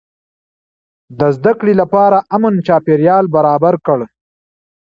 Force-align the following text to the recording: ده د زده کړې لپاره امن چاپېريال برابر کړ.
ده 1.17 1.27
د 1.29 1.33
زده 1.35 1.53
کړې 1.59 1.73
لپاره 1.81 2.17
امن 2.35 2.53
چاپېريال 2.67 3.25
برابر 3.35 3.73
کړ. 3.85 3.99